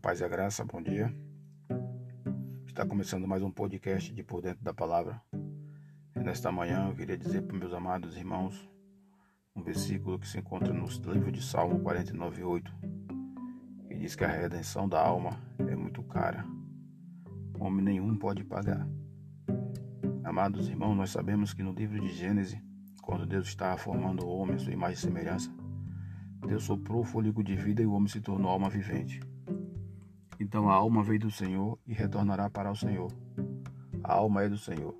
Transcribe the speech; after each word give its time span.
paz 0.00 0.20
e 0.20 0.24
a 0.24 0.28
graça, 0.28 0.64
bom 0.64 0.80
dia. 0.80 1.14
Está 2.66 2.86
começando 2.86 3.28
mais 3.28 3.42
um 3.42 3.50
podcast 3.50 4.10
de 4.14 4.22
Por 4.22 4.40
Dentro 4.40 4.64
da 4.64 4.72
Palavra. 4.72 5.20
E 6.16 6.20
nesta 6.20 6.50
manhã 6.50 6.88
eu 6.88 6.96
queria 6.96 7.18
dizer 7.18 7.42
para 7.42 7.58
meus 7.58 7.74
amados 7.74 8.16
irmãos 8.16 8.66
um 9.54 9.62
versículo 9.62 10.18
que 10.18 10.26
se 10.26 10.38
encontra 10.38 10.72
no 10.72 10.86
livro 11.12 11.30
de 11.30 11.42
Salmo 11.42 11.80
49:8, 11.80 12.72
que 13.88 13.94
diz 13.94 14.16
que 14.16 14.24
a 14.24 14.28
redenção 14.28 14.88
da 14.88 14.98
alma 14.98 15.38
é 15.58 15.76
muito 15.76 16.02
cara. 16.04 16.46
Homem 17.58 17.84
nenhum 17.84 18.16
pode 18.16 18.42
pagar. 18.42 18.88
Amados 20.24 20.70
irmãos, 20.70 20.94
nós 20.94 21.10
sabemos 21.10 21.52
que 21.52 21.62
no 21.62 21.72
livro 21.72 22.00
de 22.00 22.08
Gênesis, 22.08 22.58
quando 23.02 23.26
Deus 23.26 23.48
estava 23.48 23.76
formando 23.76 24.24
o 24.24 24.30
homem 24.30 24.58
sua 24.58 24.72
imagem 24.72 24.94
e 24.94 24.98
semelhança, 24.98 25.54
Deus 26.48 26.64
soprou 26.64 27.02
o 27.02 27.04
fôlego 27.04 27.44
de 27.44 27.54
vida 27.54 27.82
e 27.82 27.86
o 27.86 27.92
homem 27.92 28.08
se 28.08 28.22
tornou 28.22 28.50
alma 28.50 28.70
vivente. 28.70 29.20
Então 30.40 30.70
a 30.70 30.74
alma 30.74 31.02
veio 31.02 31.20
do 31.20 31.30
Senhor 31.30 31.78
e 31.86 31.92
retornará 31.92 32.48
para 32.48 32.72
o 32.72 32.74
Senhor. 32.74 33.12
A 34.02 34.14
alma 34.14 34.42
é 34.42 34.48
do 34.48 34.56
Senhor. 34.56 34.96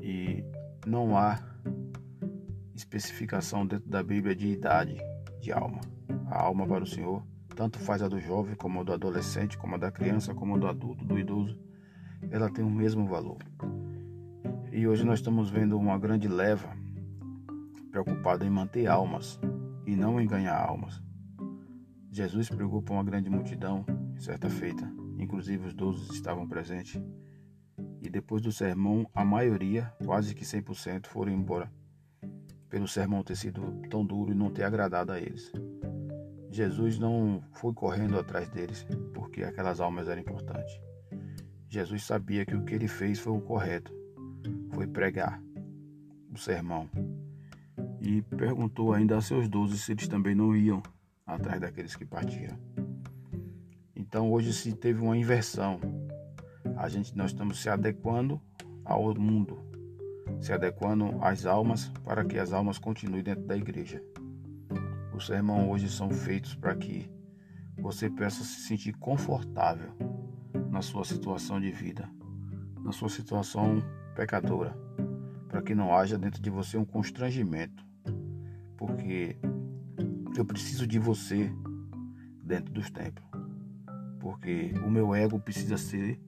E 0.00 0.42
não 0.86 1.14
há 1.14 1.38
especificação 2.74 3.66
dentro 3.66 3.86
da 3.86 4.02
Bíblia 4.02 4.34
de 4.34 4.48
idade 4.48 4.96
de 5.42 5.52
alma. 5.52 5.82
A 6.30 6.40
alma 6.40 6.66
para 6.66 6.84
o 6.84 6.86
Senhor, 6.86 7.22
tanto 7.54 7.78
faz 7.78 8.00
a 8.00 8.08
do 8.08 8.18
jovem, 8.18 8.54
como 8.54 8.80
a 8.80 8.82
do 8.82 8.94
adolescente, 8.94 9.58
como 9.58 9.74
a 9.74 9.78
da 9.78 9.92
criança, 9.92 10.34
como 10.34 10.56
a 10.56 10.58
do 10.58 10.68
adulto, 10.68 11.04
do 11.04 11.18
idoso, 11.18 11.58
ela 12.30 12.50
tem 12.50 12.64
o 12.64 12.70
mesmo 12.70 13.06
valor. 13.06 13.36
E 14.72 14.88
hoje 14.88 15.04
nós 15.04 15.18
estamos 15.18 15.50
vendo 15.50 15.76
uma 15.76 15.98
grande 15.98 16.28
leva 16.28 16.74
preocupada 17.90 18.44
em 18.44 18.50
manter 18.50 18.86
almas 18.86 19.38
e 19.86 19.94
não 19.94 20.18
em 20.18 20.26
ganhar 20.26 20.56
almas. 20.56 21.02
Jesus 22.10 22.48
pregou 22.48 22.82
para 22.82 22.94
uma 22.94 23.04
grande 23.04 23.28
multidão 23.28 23.84
certa 24.18 24.48
feita, 24.48 24.90
inclusive 25.18 25.66
os 25.66 25.74
doze 25.74 26.12
estavam 26.12 26.46
presentes. 26.46 27.02
E 28.00 28.08
depois 28.08 28.42
do 28.42 28.52
sermão, 28.52 29.08
a 29.14 29.24
maioria, 29.24 29.92
quase 30.04 30.34
que 30.34 30.44
100%, 30.44 31.06
foram 31.06 31.32
embora, 31.32 31.72
pelo 32.68 32.88
sermão 32.88 33.22
ter 33.22 33.36
sido 33.36 33.80
tão 33.88 34.04
duro 34.04 34.32
e 34.32 34.34
não 34.34 34.50
ter 34.50 34.64
agradado 34.64 35.12
a 35.12 35.20
eles. 35.20 35.52
Jesus 36.50 36.98
não 36.98 37.42
foi 37.52 37.72
correndo 37.72 38.18
atrás 38.18 38.48
deles, 38.48 38.86
porque 39.12 39.42
aquelas 39.42 39.80
almas 39.80 40.08
eram 40.08 40.20
importantes. 40.20 40.78
Jesus 41.68 42.04
sabia 42.04 42.46
que 42.46 42.54
o 42.54 42.64
que 42.64 42.74
ele 42.74 42.86
fez 42.86 43.18
foi 43.18 43.32
o 43.32 43.40
correto, 43.40 43.92
foi 44.72 44.86
pregar 44.86 45.42
o 46.32 46.38
sermão. 46.38 46.88
E 48.00 48.22
perguntou 48.22 48.92
ainda 48.92 49.16
a 49.16 49.20
seus 49.20 49.48
doze 49.48 49.78
se 49.78 49.92
eles 49.92 50.06
também 50.06 50.34
não 50.34 50.54
iam 50.54 50.82
atrás 51.26 51.60
daqueles 51.60 51.96
que 51.96 52.04
partiram. 52.04 52.56
Então 54.14 54.30
hoje 54.30 54.52
se 54.52 54.72
teve 54.72 55.00
uma 55.02 55.16
inversão. 55.16 55.80
A 56.76 56.88
gente 56.88 57.16
nós 57.16 57.32
estamos 57.32 57.60
se 57.60 57.68
adequando 57.68 58.40
ao 58.84 59.12
mundo, 59.12 59.58
se 60.40 60.52
adequando 60.52 61.18
às 61.20 61.44
almas 61.44 61.88
para 62.04 62.24
que 62.24 62.38
as 62.38 62.52
almas 62.52 62.78
continuem 62.78 63.24
dentro 63.24 63.42
da 63.42 63.56
igreja. 63.56 64.00
Os 65.12 65.26
sermões 65.26 65.68
hoje 65.68 65.90
são 65.90 66.10
feitos 66.10 66.54
para 66.54 66.76
que 66.76 67.10
você 67.76 68.08
possa 68.08 68.44
se 68.44 68.60
sentir 68.68 68.92
confortável 68.98 69.90
na 70.70 70.80
sua 70.80 71.04
situação 71.04 71.60
de 71.60 71.72
vida, 71.72 72.08
na 72.84 72.92
sua 72.92 73.08
situação 73.08 73.82
pecadora, 74.14 74.78
para 75.48 75.60
que 75.60 75.74
não 75.74 75.92
haja 75.92 76.16
dentro 76.16 76.40
de 76.40 76.50
você 76.50 76.78
um 76.78 76.84
constrangimento, 76.84 77.84
porque 78.76 79.36
eu 80.36 80.44
preciso 80.44 80.86
de 80.86 81.00
você 81.00 81.50
dentro 82.44 82.72
dos 82.72 82.88
templos 82.92 83.33
porque 84.24 84.72
o 84.82 84.90
meu 84.90 85.14
ego 85.14 85.38
precisa 85.38 85.76
ser 85.76 86.18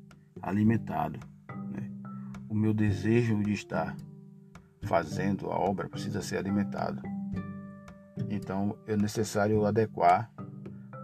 alimentado. 0.42 1.18
Né? 1.72 1.90
O 2.46 2.54
meu 2.54 2.74
desejo 2.74 3.42
de 3.42 3.54
estar 3.54 3.96
fazendo 4.82 5.50
a 5.50 5.58
obra 5.58 5.88
precisa 5.88 6.20
ser 6.20 6.36
alimentado. 6.36 7.00
Então 8.28 8.76
é 8.86 8.98
necessário 8.98 9.64
adequar 9.64 10.30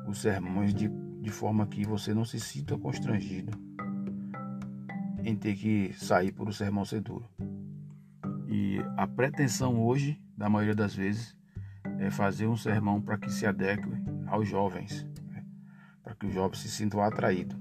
os 0.06 0.20
sermões 0.20 0.74
de, 0.74 0.86
de 0.86 1.30
forma 1.30 1.66
que 1.66 1.82
você 1.86 2.12
não 2.12 2.26
se 2.26 2.38
sinta 2.38 2.76
constrangido 2.76 3.58
em 5.24 5.34
ter 5.34 5.54
que 5.54 5.94
sair 5.94 6.30
por 6.30 6.46
o 6.46 6.52
sermão 6.52 6.84
ser 6.84 7.00
duro. 7.00 7.26
E 8.46 8.76
a 8.98 9.06
pretensão 9.06 9.82
hoje, 9.82 10.22
da 10.36 10.46
maioria 10.46 10.74
das 10.74 10.94
vezes, 10.94 11.34
é 11.98 12.10
fazer 12.10 12.46
um 12.48 12.56
sermão 12.56 13.00
para 13.00 13.16
que 13.16 13.32
se 13.32 13.46
adeque 13.46 13.88
aos 14.26 14.46
jovens, 14.46 15.06
para 16.12 16.16
que 16.16 16.26
os 16.26 16.34
jovens 16.34 16.58
se 16.58 16.68
sintam 16.68 17.02
atraídos. 17.02 17.56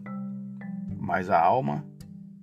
Mas 0.97 1.29
a 1.29 1.39
alma, 1.39 1.85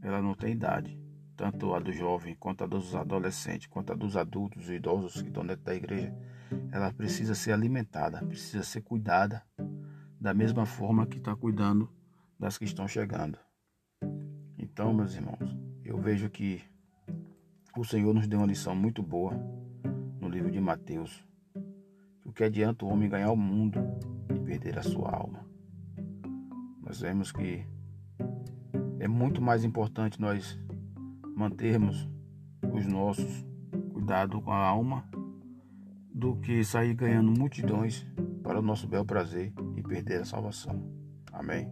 ela 0.03 0.23
não 0.23 0.35
tem 0.35 0.53
idade. 0.53 0.99
Tanto 1.37 1.75
a 1.75 1.79
do 1.79 1.93
jovem, 1.93 2.35
quanto 2.35 2.65
a 2.65 2.67
dos 2.67 2.95
adolescentes, 2.95 3.67
quanto 3.67 3.93
a 3.93 3.97
dos 3.97 4.17
adultos 4.17 4.71
e 4.71 4.75
idosos 4.75 5.21
que 5.21 5.29
estão 5.29 5.47
dentro 5.47 5.65
da 5.65 5.75
igreja, 5.75 6.15
ela 6.73 6.93
precisa 6.93 7.35
ser 7.35 7.53
alimentada, 7.53 8.25
precisa 8.25 8.65
ser 8.65 8.81
cuidada 8.81 9.43
da 10.21 10.33
mesma 10.33 10.65
forma 10.65 11.07
que 11.07 11.19
está 11.19 11.37
cuidando 11.37 11.93
das 12.39 12.57
que 12.57 12.65
estão 12.65 12.89
chegando. 12.89 13.39
Então, 14.57 14.93
meus 14.95 15.15
irmãos, 15.15 15.57
eu 15.85 15.99
vejo 15.99 16.31
que 16.31 16.63
o 17.77 17.85
Senhor 17.85 18.15
nos 18.15 18.27
deu 18.27 18.41
uma 18.41 18.47
lição 18.47 18.75
muito 18.75 19.03
boa 19.03 19.35
no 20.21 20.29
livro 20.29 20.51
de 20.51 20.59
Mateus. 20.59 21.23
O 22.25 22.33
que 22.33 22.43
adianta 22.43 22.85
o 22.85 22.89
homem 22.89 23.09
ganhar 23.09 23.31
o 23.31 23.37
mundo 23.37 23.79
e 24.35 24.41
perder 24.41 24.79
a 24.79 24.83
sua 24.83 25.15
alma? 25.15 25.48
Nós 26.89 27.03
vemos 27.03 27.31
que 27.31 27.67
é 28.99 29.07
muito 29.07 29.43
mais 29.43 29.63
importante 29.63 30.19
nós 30.19 30.59
mantermos 31.37 32.09
os 32.73 32.87
nossos 32.87 33.45
cuidado 33.93 34.41
com 34.41 34.51
a 34.51 34.67
alma 34.67 35.07
do 36.15 36.37
que 36.37 36.65
sair 36.65 36.95
ganhando 36.95 37.31
multidões 37.31 38.07
para 38.43 38.59
o 38.59 38.63
nosso 38.63 38.89
bel 38.89 39.05
prazer 39.05 39.53
e 39.77 39.83
perder 39.83 40.23
a 40.23 40.25
salvação. 40.25 40.83
Amém. 41.31 41.71